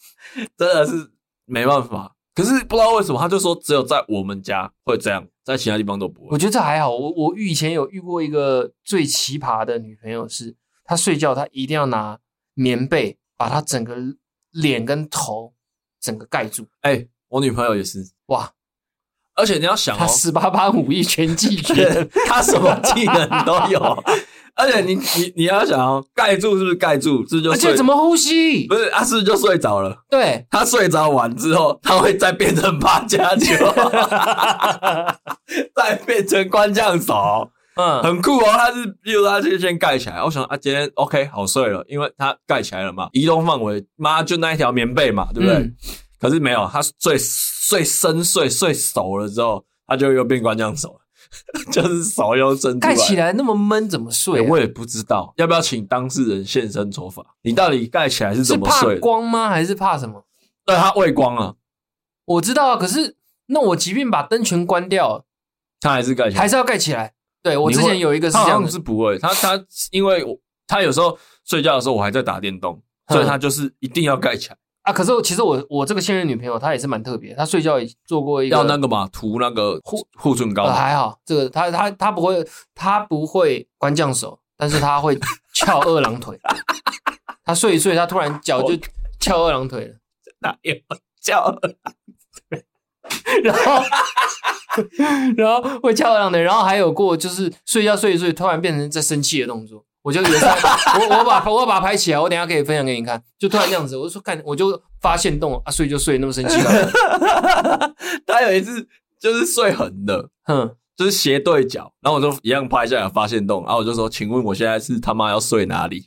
[0.56, 1.10] 真的是。
[1.52, 6.28] 没办法，可是不知道为什么，他就说只有在我们家会这样，在其他地方都不会。
[6.30, 6.94] 我觉得这还好。
[6.94, 12.20] 我我以前有遇过一个最奇葩的女朋友是，是她睡觉她一定要拿
[12.54, 13.96] 棉被把她整个
[14.52, 15.52] 脸跟头
[16.00, 16.68] 整个盖住。
[16.82, 18.50] 哎、欸，我女朋友也是哇，
[19.34, 23.80] 而且你要想哦，她十八般武艺全技全，她什么技能都有。
[24.56, 27.26] 而且你你你要想哦，盖住是不是盖住？
[27.26, 27.52] 是就睡。
[27.52, 28.66] 而且怎么呼吸？
[28.66, 29.96] 不是，阿、啊、是就睡着了。
[30.10, 33.46] 对，他睡着完之后，他会再变成八加九，
[35.74, 37.50] 再变成官将手。
[37.76, 38.44] 嗯，很酷哦。
[38.52, 40.22] 他是，比如他先先盖起来。
[40.22, 43.08] 我想啊，今天 OK 好睡了，因为他盖起来了嘛。
[43.12, 45.56] 移动范围，妈就那一条棉被嘛，对不对？
[45.58, 45.76] 嗯、
[46.20, 51.00] 可是没有，他睡睡深睡睡熟了之后，他就又变关将手了。
[51.70, 54.50] 就是手又伸出来，盖起来那么闷，怎么睡、啊欸？
[54.50, 57.24] 我也不知道，要不要请当事人现身说法？
[57.42, 58.96] 你到底盖起来是怎么睡？
[58.96, 59.48] 怕光吗？
[59.48, 60.24] 还是怕什么？
[60.66, 61.54] 对，他畏光啊。
[62.24, 65.24] 我知道啊，可是那我即便把灯全关掉，
[65.80, 67.12] 他还是盖起来，还是要盖起来。
[67.42, 69.16] 对，我之前有一个是这样，是不会。
[69.18, 74.56] 他他因为我他有时候睡觉的时候我还在打电动，所以他就是一定要盖起来。
[74.82, 85.18] 啊，可是其实我我这个现任女朋友她也是蛮特别，她睡觉也做过一个要那个嘛，涂那个护护唇膏，还好，这个她她她不会，她不会关将手，但是她会
[85.54, 86.38] 翘二郎腿。
[87.44, 88.74] 她睡一睡，她突然脚就
[89.18, 89.94] 翘二郎腿了，
[90.40, 90.74] 哪有
[91.20, 91.94] 翘二郎
[92.48, 92.64] 腿？
[93.42, 93.82] 然后
[95.36, 99.84] 然后会翘二郎腿，然后还有过就是睡觉睡一睡，突然变成在生气的动作。
[100.02, 103.22] 我就以为我我把我把它拍起来，我等下可以分享给你看。
[103.38, 107.92] 就突然这样子，我就说看，我就发现动啊，睡就睡，那么生气了。
[108.26, 108.86] 他有一次
[109.18, 116.06] 就是睡横的，哼，就是斜对角，然后我就一样拍下来发现动，然后我就说，请问我现在是他妈要睡哪里？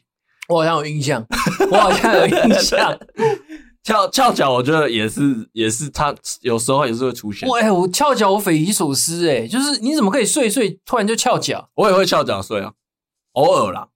[0.49, 1.25] 我好像有印象，
[1.71, 2.97] 我好像有印象。
[3.83, 7.47] 翘翘脚，我觉得也是也是，他有时候也是会出现。
[7.49, 11.69] 喂，我翘脚，我匪夷所思诶，就是你怎么可以睡睡突然就翘脚？
[11.75, 12.71] 我也会翘脚睡啊。
[13.33, 13.87] 偶尔啦，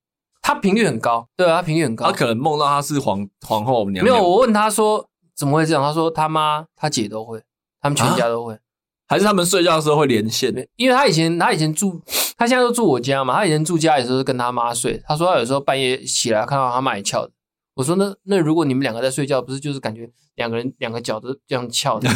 [0.42, 2.06] 他频率很高，对啊，他频率很高。
[2.06, 4.06] 他可能梦到他是皇皇后娘娘。
[4.06, 5.84] 没有，我问他说怎么会这样？
[5.84, 7.42] 他说他妈、他姐都会，
[7.82, 8.54] 他们全家都会。
[8.54, 8.60] 啊、
[9.08, 10.54] 还是他们睡觉的时候会连线？
[10.76, 12.02] 因为他以前他以前住，
[12.38, 13.36] 他现在都住我家嘛。
[13.36, 15.02] 他以前住家里时候是跟他妈睡。
[15.08, 17.32] 他说他有时候半夜起来看到他妈也翘的。
[17.78, 22.10] 我说那那如果你们两个在睡觉，不是就是感觉两个人两个脚都这样翘的，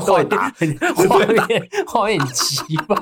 [0.00, 0.28] 画面
[0.96, 2.96] 画面画面很奇怪。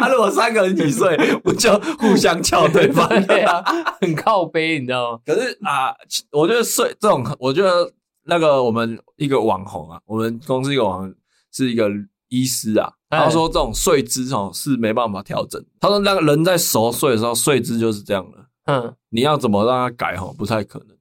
[0.00, 3.08] 他如果三个人一起睡，我就互相 翘对方？
[3.24, 3.62] 对啊，
[4.00, 5.20] 很靠背，你知道吗？
[5.24, 5.94] 可是啊，
[6.32, 7.88] 我觉得睡这种，我觉得
[8.24, 11.14] 那个我们一个网红啊，我们公司一个网红
[11.52, 11.88] 是一个
[12.30, 15.64] 医师啊，他说这种睡姿哦是没办法调整。
[15.78, 18.38] 他说那个人在熟睡的时候睡姿就是这样的。
[18.64, 20.16] 嗯，你要怎么让他改？
[20.16, 20.96] 哈，不太可能。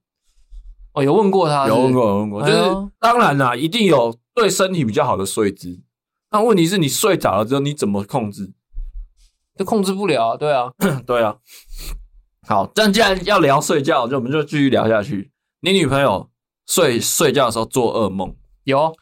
[0.94, 2.42] 哦，有问过他，有问过，有问过。
[2.42, 5.82] 就是当然啦，一定有对身体比较好的睡姿。
[6.32, 8.54] 那问题是你睡着了之后，你怎么控制？
[9.58, 10.36] 就控制不了。
[10.36, 10.74] 对啊，
[11.06, 11.38] 对啊。
[12.48, 15.32] 好，但既然要聊睡觉，就我们就继续聊下去。
[15.60, 16.30] 你女朋友
[16.66, 18.36] 睡睡觉的时候做噩梦？
[18.64, 18.94] 有，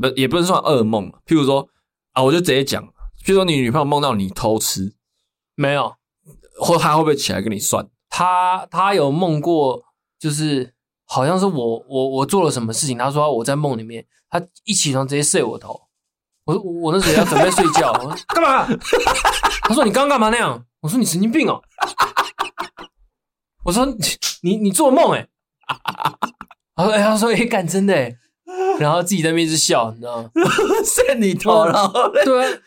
[0.00, 1.12] 不也不能算噩梦。
[1.26, 1.68] 譬如说
[2.12, 2.82] 啊，我就直接讲，
[3.24, 4.94] 譬如说你女朋友梦到你偷吃，
[5.54, 5.94] 没有，
[6.58, 7.86] 或她会不会起来跟你算？
[8.16, 9.84] 他他有梦过，
[10.18, 10.72] 就是
[11.04, 15.78] 好像是我我我做了什么事情，他说我在梦里面，他一起床直接睡我头，
[16.46, 18.66] 我说我那时候要准备睡觉， 我说干嘛？
[19.64, 20.64] 他说你刚刚干嘛那样？
[20.80, 21.60] 我说你神经病哦！
[23.64, 23.84] 我说
[24.42, 25.28] 你你做梦哎？
[26.74, 28.16] 他说哎，他说哎，干真的哎。
[28.80, 30.30] 然后自己在那边一直笑，你知道吗？
[30.84, 32.58] 睡你头，然后对啊，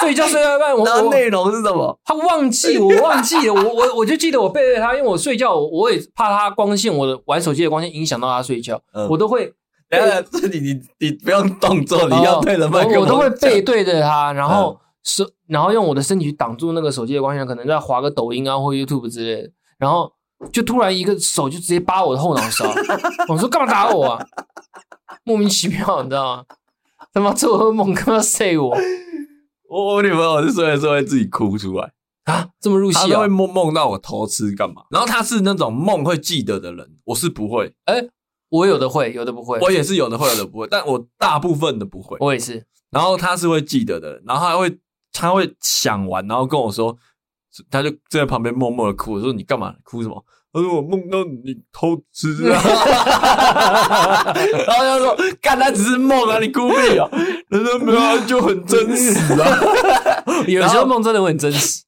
[0.00, 1.98] 睡觉睡到一半，我的内容是什么？
[2.04, 9.52] 他忘记，我忘记了，我我我就记得我背对他，因为我睡觉，我也怕他光线，我的玩手机的光线影响到他睡觉，我都会。
[9.90, 20.12] 等下，这里你你不用动作，你要对着麦克风，我都会背对着他，然后是然后用我的身体去挡住那个手机的光线，可能在划个抖音啊或 YouTube 之类的，然后
[20.52, 22.70] 就突然一个手就直接扒我的后脑勺，
[23.28, 24.26] 我说 干嘛打我啊？
[25.28, 26.44] 莫名其妙，你知道吗？
[27.12, 28.74] 他妈做噩梦，干嘛睡我？
[29.68, 31.92] 我我女朋友是睡的时候会自己哭出来
[32.24, 33.06] 啊，这么入戏啊？
[33.08, 34.84] 她会梦梦到我偷吃干嘛？
[34.90, 37.74] 然后她是那种梦会记得的人，我是不会。
[37.84, 38.10] 哎、欸，
[38.48, 39.58] 我有的会，有的不会。
[39.60, 42.16] 我也是有的会，有的不会，但我大部分的不会。
[42.20, 42.64] 我也是。
[42.90, 44.78] 然后她是会记得的人，然后她会，
[45.12, 46.96] 她会想完，然后跟我说，
[47.70, 49.12] 她就在旁边默默的哭。
[49.12, 49.74] 我说你干嘛？
[49.84, 50.24] 哭什么？
[50.50, 52.60] 他说：“我梦到你偷吃啊！”
[54.34, 57.06] 然 后他说：“干，他只是梦啊，你故意啊！”
[57.50, 59.60] 他说：“没有，就很真实啊。
[60.48, 61.82] ”有时候梦真的会很真实。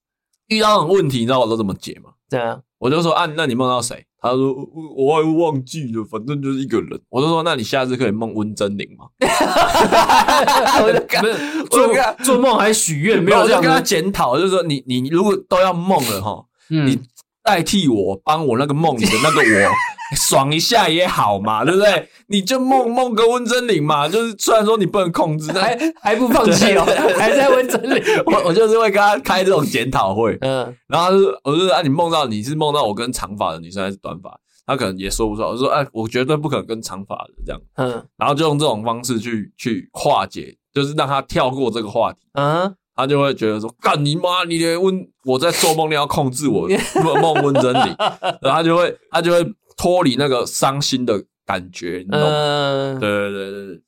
[0.49, 2.11] 遇到这种问题，你知道我都怎么解吗？
[2.29, 9.07] 对啊，我就说：“啊，那你梦到谁？”他说：“我我还忘记了，反正就是一个人。”我就说：“那你下次可以梦温真菱吗？”
[10.85, 11.25] 我就干，
[11.70, 11.88] 做
[12.23, 17.01] 做梦还许愿，没有这样跟他检讨，就是说你你如果都要梦了哈，你。
[17.42, 19.74] 代替我帮我那个梦里的那个我
[20.16, 22.09] 爽一下也好嘛，对不对？
[22.26, 26.85] 你就梦梦个温真菱嘛，就是虽然说你不能控制，但还还不放弃哦，
[27.16, 28.03] 还在温真菱。
[28.26, 34.38] 我我就是会跟他开这种检讨会，嗯，然后他就我就说啊，你梦到你是梦到我跟长发的女生还是短发？
[34.66, 35.48] 他可能也说不出来。
[35.48, 42.74] 我说哎，我绝对不可能跟长发的这样，嗯，然后就用这种方式去去化解，就是让他跳过这个话题，嗯。
[43.01, 44.45] 他就会觉得说：“干你妈！
[44.45, 46.69] 你连温我在做梦，你要控制我
[47.21, 47.95] 梦温真理。”
[48.43, 49.45] 然后他就会他就会
[49.77, 52.27] 脱离那个伤心的感觉，你懂吗？
[52.29, 53.83] 嗯、对对对对对，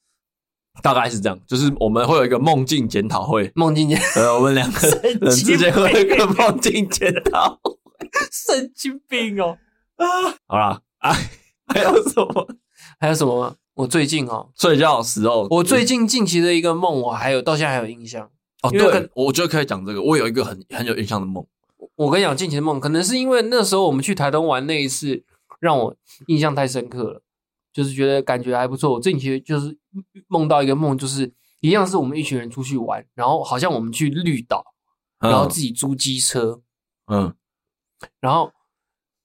[0.82, 1.38] 大概是这样。
[1.46, 7.60] 就是我们会有一个梦境检讨会，梦境检呃，我们两个人之间会有一个梦境检讨，
[8.30, 9.58] 神经病哦！
[9.96, 10.06] 啊，
[10.48, 11.14] 好啦，啊，
[11.68, 12.48] 还有什么？
[12.98, 13.54] 还有什么？
[13.74, 18.28] 我最近哦，睡觉的时候，我最近近期的一个梦，我还有到现在还有印象。
[18.62, 20.00] 哦，对，我觉得可以讲这个。
[20.00, 21.44] 我有一个很很有印象的梦。
[21.96, 25.24] 我跟你讲，近期的梦，可能是因为那时候我们去台东玩那一次，
[25.60, 25.94] 让我
[26.28, 27.22] 印象太深刻了，
[27.72, 28.92] 就是觉得感觉还不错。
[28.92, 29.76] 我近期就是
[30.28, 34.64] 梦到一个梦，就是一样是我们一群人出去玩，然后好像我们去绿岛，
[35.18, 36.62] 然后自己租机车，
[37.08, 37.34] 嗯，
[38.20, 38.52] 然后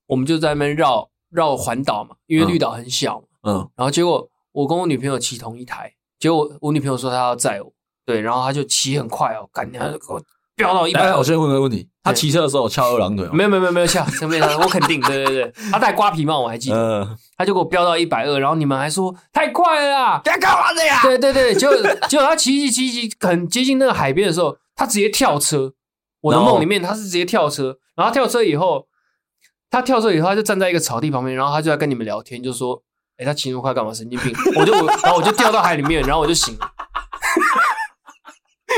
[0.07, 7.73] 我们就在那边绕绕环岛嘛，因为绿岛很小嘛，嗯，然后结果我跟我女朋友骑同一台，结果我女朋友说她要载我。
[8.07, 10.23] 对，然后他就骑很快哦，赶紧给我
[10.55, 11.13] 飙到一百。
[11.13, 13.31] 我先问个问题，他骑车的时候翘二郎腿吗？
[13.33, 16.75] 没有没有没有没有翘，没有我肯定，对对对， 他戴瓜皮帽，我还记得。
[17.03, 21.01] 嗯，他就给我飙到一百二，然后你们还说太快了啦，该干嘛的呀？
[21.03, 21.69] 对对对，就
[22.07, 25.73] 结果他骑骑骑骑，很接近那个海边的时候，他直接跳车。
[26.21, 28.87] 我的梦里面他是直接跳车，然后跳车以后，
[29.69, 32.81] 他跳车以后他就站在一个草地旁边，然后他就在跟你们聊天，就说
[33.17, 33.93] ：“哎，他骑那么快干嘛？
[33.93, 36.67] 神经病！”我就我然后我就掉到海里面，然后我就醒了。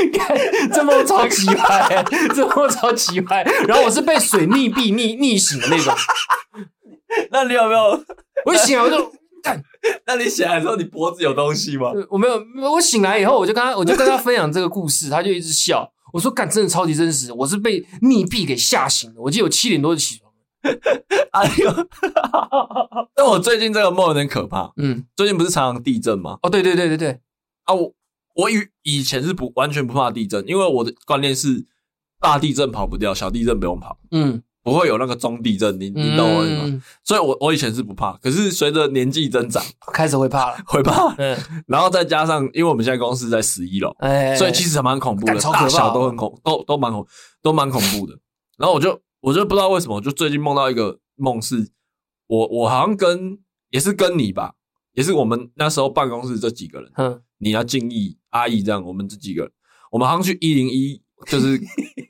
[0.72, 3.42] 这梦超奇怪， 这梦超奇怪。
[3.66, 5.94] 然后我是被水溺毙、溺溺醒的那种。
[7.30, 8.04] 那你有没有？
[8.46, 9.62] 我一醒来我就干。
[10.06, 11.92] 那你醒来的时候，你脖子有东西吗？
[12.08, 12.42] 我没有。
[12.70, 15.90] 我醒来以后，我就跟他，我就跟他分享这个故事，他就一直笑。
[16.12, 17.32] 我说干，真的超级真实。
[17.32, 19.20] 我是被溺毙给吓醒的。
[19.20, 20.32] 我记得我七点多就起床，
[21.30, 21.88] 哎呦！
[23.14, 24.72] 但我最近这个梦有点可怕。
[24.76, 26.38] 嗯，最近不是常常地震吗？
[26.42, 27.20] 哦，对对对对对。
[27.64, 27.92] 啊，我
[28.40, 31.66] 我以以前是不完全不怕地震，因为我的观念是
[32.20, 33.98] 大地震跑不掉，小地震不用跑。
[34.10, 36.82] 嗯，不会有那个中地震，你你懂我意思吗？
[37.04, 41.14] 所以我我以前是不怕，可是随着年纪增长， 开始会怕了，会怕。
[41.18, 47.06] 嗯，然后再加上，因为我们现在公司在十一楼，哎，所以其实还蛮恐怖的，大小都很恐，都都蛮恐，
[47.42, 48.18] 都蛮恐怖的。
[48.58, 49.00] 然后我就。
[49.22, 51.72] 我就不知道为什么，我就最近梦到一个梦，是
[52.26, 54.54] 我我好像跟也是跟你吧，
[54.94, 59.52] 也是我们那时候办公室这几个人，嗯，你要敬意阿姨这样，我们这几个人，
[59.90, 61.60] 我们好像去一零一就是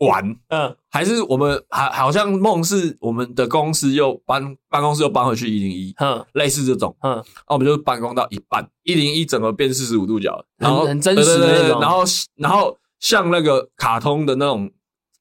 [0.00, 7.16] 玩， 嗯，还是我们还好像梦是我们的公司又搬办公室又搬回去一零一，嗯，类似这种，嗯，
[7.48, 12.02] 那我们就办公到一半，一零一整个变四十五度角，然后很真实的那种，然后
[12.36, 14.70] 然后像那个卡通的那种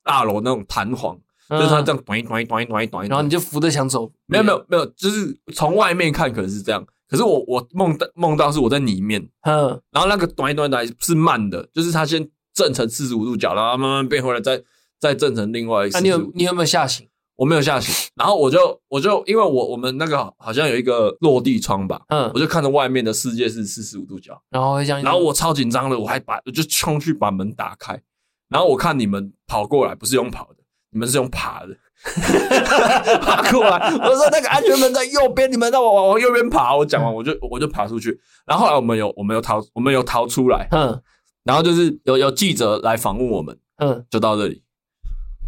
[0.04, 1.20] 大楼那种弹簧。
[1.50, 4.08] 就是他这样短一短一短一短一短，然后你就扶着墙走。
[4.28, 14.62] 没有没有没有，就是从外面看可能是这样，可是我我梦到梦到是我在里面，嗯，然后那个短一短一短是慢的，就是它先正成四十五度角，然后慢慢变回来，再
[15.00, 15.90] 再正成另外一。
[15.90, 17.10] 那你有你有没有吓醒？
[17.36, 28.02] 我没有吓醒，然后我就我就因为我我们那个好像有一个落地窗吧，嗯，我就看着外面的世界是四十五度角，然后会这样，然后我超紧张的，我还把我就冲去把门打开，
[28.50, 30.56] 然后我看你们跑过来，不是用跑的。
[30.92, 31.78] 你们是用爬的，
[33.22, 33.92] 爬过来。
[33.98, 36.76] 我说那个安全门在右边，你们让我往往右边爬。
[36.76, 38.20] 我讲完，我就我就爬出去。
[38.46, 40.68] 然后后来我们有我们有逃，我们有逃出来。
[40.72, 41.02] 嗯，
[41.44, 43.58] 然后就是有有记者来访问我们。
[43.78, 44.62] 嗯，就到这里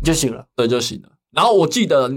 [0.04, 0.46] 就行了。
[0.56, 1.10] 对，就行了。
[1.32, 2.10] 然后我记得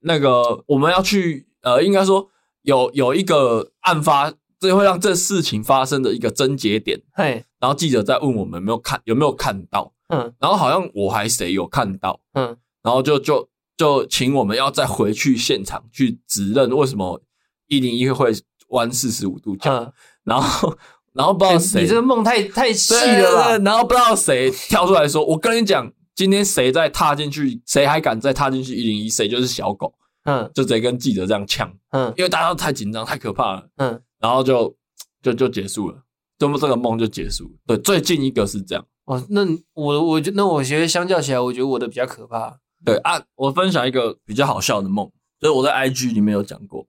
[0.00, 2.28] 那个我们要去，呃，应该说
[2.62, 7.00] 有有一个案发，最会让这事情发生的一个症结点。
[7.12, 9.92] 嘿，然后记者在问我们有没有看有没有看到。
[10.08, 13.46] 嗯，然后好像我还谁有看到，嗯，然后就就
[13.78, 17.22] 就请我们要再回去现场去指认为什么
[17.68, 18.30] 一零一会
[18.70, 19.92] 弯四十五度角，嗯，
[20.24, 20.76] 然后
[21.14, 23.58] 然后不知道谁，你这个梦太太细了吧？
[23.58, 34.74] 然后不知道谁跳出来说，我跟你讲，今天谁再踏进去，谁还敢再踏进去一零一，谁就是小狗，嗯，就直接跟记者这样呛，嗯，因为大家都太紧张，太可怕了，嗯，然后就
[35.22, 36.02] 就就结束了，
[36.36, 37.50] 这么这个梦就结束了。
[37.66, 38.84] 对，最近一个是这样。
[39.04, 42.58] 哦，那我我觉那我觉得相较起来，我觉得我的比较可怕。
[42.84, 45.10] 对啊，我分享一个比较好笑的梦，
[45.40, 46.86] 就是我在 IG 里面有讲过，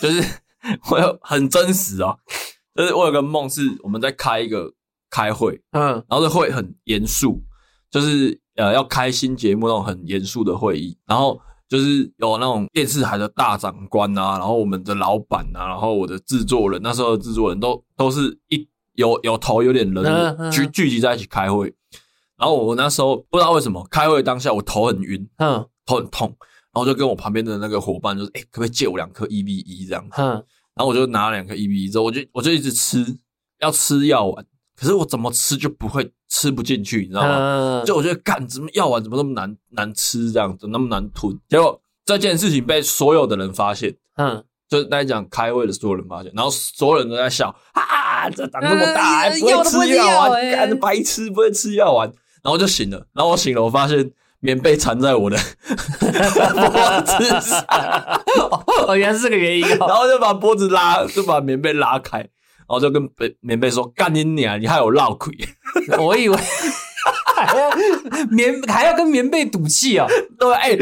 [0.00, 0.22] 就是
[0.90, 2.16] 我有很真实啊，
[2.74, 4.72] 就是我有个梦是我们在开一个
[5.10, 7.42] 开会，嗯，然后这会很严肃，
[7.90, 18.68] 就是呃要开新节目那种很严肃的会议，然后就是有那种电视台的大长官啊，然后我们的老板啊，然后我的制作人，那时候的制作人都都是一。
[18.96, 21.74] 有有头有点人聚聚集在一起开会，
[22.44, 26.28] 然后我那时候不知道为什么开会当下我头很晕，嗯，头很痛，
[26.74, 30.32] 然后就跟我旁边的那个伙伴就是：“哎，可不可以借我两颗 EVE 这样子？”嗯，
[30.74, 33.02] 然后我就拿了两颗 EVE 之后，我就我就一直吃，
[33.60, 34.44] 要吃药丸，
[34.76, 37.82] 可是我怎么吃就不会吃不进去，你知道吗？
[37.86, 41.34] 就我觉得干怎么药丸怎么那么难难吃这样子，那么难吞？
[41.48, 48.28] 结果这件事情被所有的人发现，嗯，就是大家讲开会的所有人发现，然后所有人都在笑啊。
[48.34, 52.10] 这长这么大还不会吃药丸，干的白痴不会吃药丸，
[52.44, 54.08] 然后就醒了，然后我醒了，我发现
[54.40, 55.36] 棉被缠在我的
[55.98, 57.64] 脖子上，
[58.86, 62.28] 哦，原来是这个原因， 然后就把脖子拉，就把棉被拉开，然
[62.68, 65.32] 后就跟被棉被说：“干你娘，你害我闹鬼。”
[65.98, 66.36] 我以为
[67.34, 67.70] 还要
[68.30, 70.06] 棉还要跟棉被赌气啊，
[70.38, 70.78] 对，哎。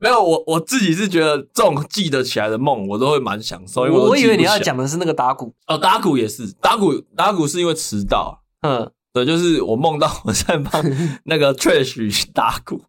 [0.00, 3.84] 没有，我我自己是觉得这种记得起来的梦，我都会蛮享受。
[3.84, 8.40] 因为我，我以为你要讲的是那个打鼓哦，打鼓也是打鼓，打鼓是因为迟到。
[8.62, 8.88] 嗯，
[9.24, 10.82] 对，就是我梦到我在帮
[11.24, 12.82] 那个 Trash 打鼓，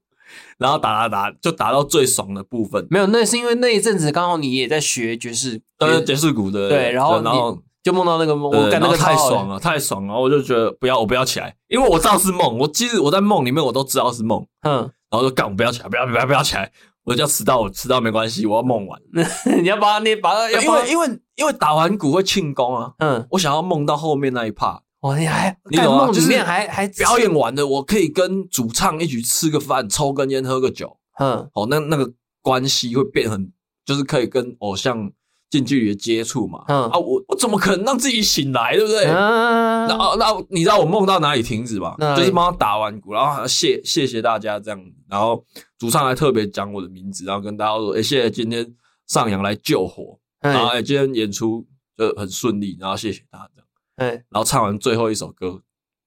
[0.58, 2.86] 然后打打打，就打到最爽的部分。
[2.90, 6.70] 没有，那是因为那一阵子刚好你也在学爵士，对爵士鼓的。
[6.70, 12.58] 对，然后然后就梦到那个梦，我感觉太爽了，太爽了，我就觉得不要，我不要起来，因为我知道是梦。
[12.58, 14.46] 我其实我在梦里面我都知道是梦。
[14.62, 14.78] 嗯，
[15.10, 16.72] 然后就干，我不要起来，不要不要不要起来。
[17.06, 19.00] 我就要迟到，我迟到没关系，我要梦完。
[19.64, 22.92] 你要把你把它，因为因为因为打完鼓会庆功啊。
[23.00, 24.82] 嗯，我想要梦到后面那一 part。
[25.02, 26.12] 哦，你还你懂吗？
[26.12, 30.98] 里面还还表演完了，我可以跟主唱一起吃个饭，抽根烟，喝个酒。
[31.20, 33.52] 嗯，哦，那那个关系会变很，
[33.86, 35.12] 就是可以跟偶像
[35.50, 36.64] 近距离的接触嘛。
[36.68, 39.06] 嗯啊，我我怎么可能让自己醒来，对不对？
[39.06, 41.96] 嗯，然后那你知道我梦到哪里停止吗？
[42.18, 45.44] 就是帮他打完鼓，然后谢谢谢大家这样，然后。
[45.80, 48.70] 主唱还特别讲我的名字，然后跟大家说：“哎，谢谢今天
[49.08, 51.66] 上阳来救火，然后哎，今天演出
[51.98, 53.68] 就很顺利，然后谢谢大家这样。
[54.00, 55.62] 哎，然后唱完最后一首歌，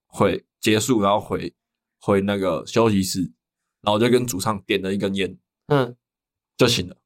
[0.07, 1.55] 回结束，然后回
[2.01, 3.31] 回那个休息室，
[3.83, 5.37] 然后就跟主唱点了一根烟，
[5.69, 5.95] 嗯，
[6.57, 6.97] 就醒了。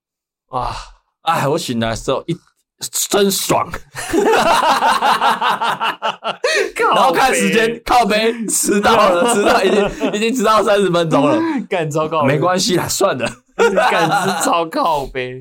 [0.51, 0.72] 哇，
[1.22, 2.37] 哎，我醒来的时候一
[3.09, 3.68] 真爽，
[6.95, 15.41] 然后看时间，靠背迟到了， 迟到已经已经迟到三十分钟了，干糟糕，没关系啦，算了，干是超靠北。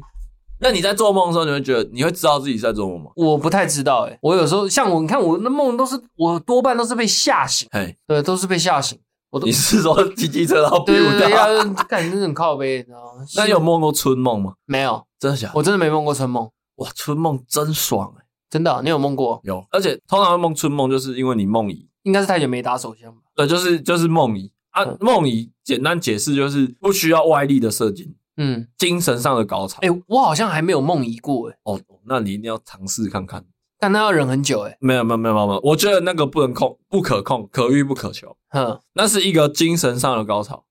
[0.60, 3.12] 那你在做梦的时候，你会觉得你会知道自己在做梦吗？
[3.16, 8.97] 我不太知道诶、欸、我有时候像我，你看我的梦都是我多半都是被吓醒，嘿，对，都是被吓醒。
[9.32, 13.26] 我都你是说骑机车然后对对对，要干真的很靠北，你知道吗？
[13.36, 14.53] 那你有梦过春梦吗？
[14.66, 15.53] 没有，真的假的？
[15.56, 16.49] 我真的没梦过春梦。
[16.76, 19.41] 哇，春梦真爽诶、欸、真的、啊，你有梦过？
[19.43, 23.18] 有，而且通常会梦春梦，就是因为你梦遗，应该是太久没打手枪吧？
[23.36, 28.16] 对，就是就是梦遗啊，梦遗简单解释就是不需要外力的射精。
[28.38, 29.79] 嗯，精神上的高潮。
[29.81, 31.57] 哎、欸，我好像还没有梦遗过、欸，哎。
[31.63, 33.45] 哦，那你一定要尝试看看。
[33.77, 34.77] 但那要忍很久、欸，哎。
[34.79, 35.59] 没有，没有，没有，没有。
[35.63, 38.36] 我觉得那个不能控，不可控，可遇不可求。
[38.49, 40.65] 哼，那是一个精神上的高潮。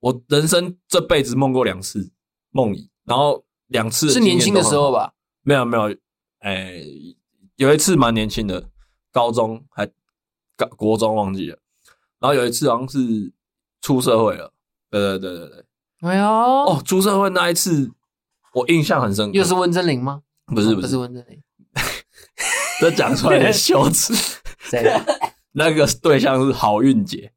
[0.00, 2.12] 我人生这辈子梦过两次
[2.50, 5.12] 梦遗，然后两次是年轻的时候吧？
[5.42, 5.96] 没有，没有。
[6.40, 7.16] 哎、欸，
[7.56, 8.68] 有一次蛮年轻的，
[9.10, 9.86] 高中还
[10.56, 11.58] 高国中忘记了。
[12.18, 13.32] 然后有一次好像是
[13.80, 14.52] 出社会了。
[14.90, 15.64] 对对对对对。
[16.00, 17.90] 哎呦，哦，出社会那一次，
[18.52, 19.32] 我印象很深刻。
[19.38, 20.20] 又是温真菱吗？
[20.54, 21.40] 不是，不是，温贞菱。
[22.80, 24.14] 这讲出来有点 羞耻。
[24.60, 25.00] 谁？
[25.52, 27.32] 那个对象是好运姐。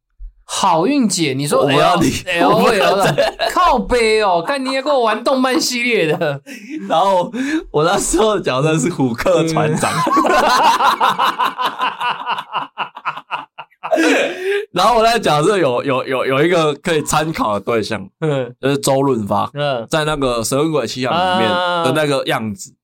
[0.52, 6.42] 好运姐，你说我要你，L O L 的靠背哦，看你也跟我玩动漫系列的。
[6.90, 7.32] 然后
[7.72, 9.92] 我那时候的角色是虎克船长。
[14.72, 21.50] 然后我在假设有有有有一个可以参考的对象，嗯，就是周润发，嗯，在那个《神鬼奇侠》里面
[21.84, 22.76] 的那个样子，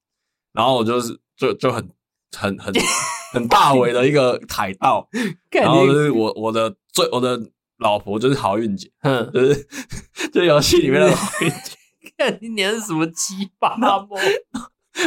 [0.54, 1.88] 然后我就是就就很
[2.36, 2.74] 很很
[3.34, 5.08] 很大伟的一个海盗，
[5.52, 7.40] 然后就是我我的最我的
[7.78, 9.68] 老婆就是好运姐，嗯，就是
[10.34, 11.76] 就游戏里面的好运姐，
[12.18, 14.08] 看你演的是什么鸡巴梦，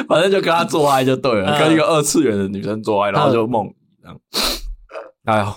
[0.07, 3.69] 反正就跟他做爱就对了，跟一个二次元的女生做爱，然后就梦
[4.01, 4.21] 这样，
[5.25, 5.53] 哎呦。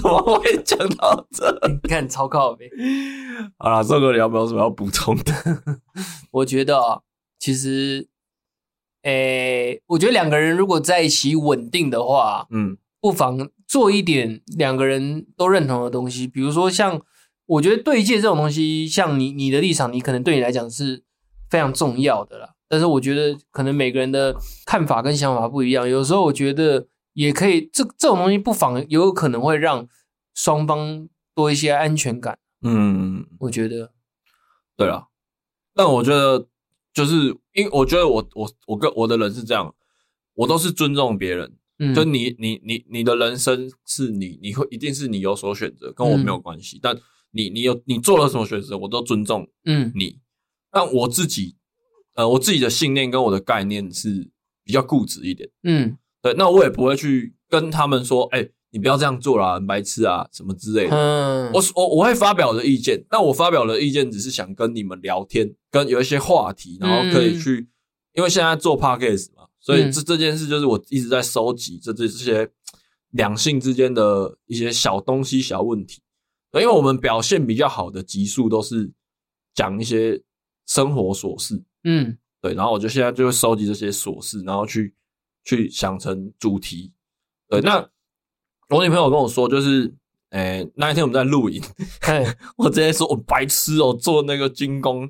[0.00, 1.50] 怎么会讲到这？
[1.82, 2.70] 你看超靠北。
[3.58, 5.32] 好了，这个你有没有什么要补充的？
[6.30, 7.00] 我觉得啊，
[7.38, 8.08] 其实，
[9.02, 16.26] 诶、欸，我觉得两个人如果在一起稳定的话，嗯，不妨做一点两个人都认同的东西。
[16.26, 17.00] 比如说，像
[17.46, 21.02] 我觉得对戒这种东西，像你你的立场，你可能对你来讲是
[21.50, 22.50] 非常重要的啦。
[22.68, 25.88] 但是我觉得可能每个人的看法跟想法不一样。
[25.88, 26.86] 有时候我觉得。
[27.18, 29.88] 也可以，这这种东西不妨有，有可能会让
[30.34, 32.38] 双方多一些安全感。
[32.62, 33.92] 嗯，我觉得，
[34.76, 35.08] 对啊。
[35.74, 36.46] 但我觉得，
[36.94, 39.74] 就是因为我觉得我我我跟我的人是这样，
[40.34, 41.56] 我都是尊重别人。
[41.80, 46.76] 嗯，就你你你你的人生是你你会一定是你有所选择，跟我没有关系。
[46.76, 46.96] 嗯，但
[47.32, 49.50] 你你有你做了什么选择，我都尊重。
[49.64, 50.20] 嗯，你。
[50.70, 51.56] 但我自己，
[52.14, 54.30] 呃，我自己的信念跟我的概念是
[54.62, 55.50] 比较固执一点。
[55.64, 55.98] 嗯。
[56.20, 60.96] 对，那我也不会去跟他们说，哎、欸，你不要这样做啦，很白痴啊，什么之类的。
[60.96, 67.68] 嗯，我我我会发表我的意见，那我发表的意见只是想跟你们聊天，跟有一些话题，然后可以去，嗯、
[68.14, 72.50] 因为现在做 podcast 嘛，所以这这件事就是我一直在收集这这这些
[73.12, 76.02] 两性之间的一些小东西、小问题。
[76.54, 78.90] 因为我们表现比较好的集数都是
[79.54, 80.20] 讲一些
[80.66, 84.92] 生活琐事，嗯，对，然后我就现在就会收集这些琐事，然后去。
[85.48, 86.92] 去想成主题，
[87.48, 87.78] 对，那
[88.68, 89.90] 我女朋友跟我说，就是，
[90.28, 91.62] 诶、欸，那一天我们在录影，
[92.58, 95.08] 我直接说我白痴哦、喔，做那个精工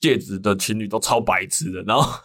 [0.00, 2.20] 戒指的情侣都超白痴的，然后，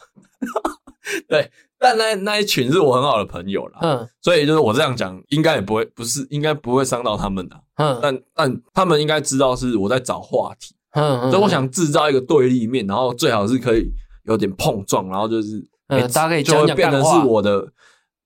[1.30, 13.92] 对，但那那一群是我很好的朋友啦，嗯，所以就是我这样讲，应该也不会，不是，应该不会伤到他们的，嗯，但但他们应该知道是我在找话题，嗯，所以我想制造一个对立面，然后最好是可以
[14.24, 15.70] 有点碰撞，然后就是。
[15.92, 17.68] 嗯，大家可以讲讲，就会变成是我的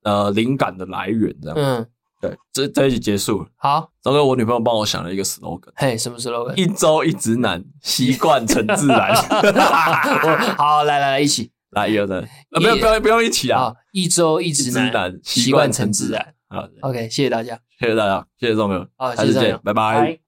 [0.04, 1.58] 呃灵感的来源，这样。
[1.58, 1.86] 嗯，
[2.22, 3.48] 对，这这一集结束了。
[3.56, 5.72] 好，糟糕，我女朋友帮我想了一个 slogan。
[5.76, 6.56] 嘿，什么 slogan？
[6.56, 9.16] 一周一直男，习惯成自然。
[10.56, 12.18] 好，来来来，一起 来，一二三，
[12.52, 13.74] 呃，不用不用不用一起啊。
[13.92, 16.34] 一周一直男，习惯成自然。
[16.48, 20.25] 好，OK，谢谢大家，谢谢大家，谢谢众朋友，好，下次见，拜拜。